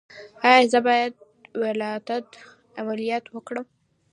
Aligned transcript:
ایا 0.47 0.69
زه 0.71 0.79
باید 0.87 1.11
د 1.19 1.21
ولادت 1.63 2.27
عملیات 2.81 3.25
وکړم؟ 3.29 3.65